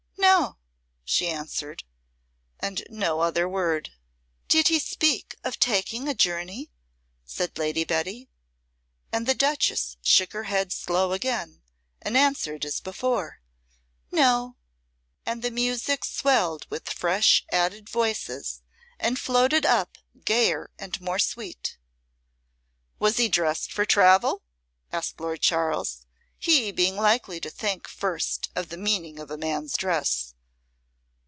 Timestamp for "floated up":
19.19-19.97